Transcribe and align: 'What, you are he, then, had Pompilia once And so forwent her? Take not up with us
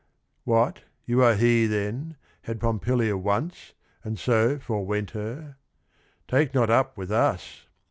'What, 0.45 0.81
you 1.05 1.21
are 1.21 1.35
he, 1.35 1.67
then, 1.67 2.17
had 2.45 2.59
Pompilia 2.59 3.15
once 3.15 3.73
And 4.03 4.17
so 4.17 4.57
forwent 4.57 5.11
her? 5.11 5.57
Take 6.27 6.55
not 6.55 6.71
up 6.71 6.97
with 6.97 7.11
us 7.11 7.67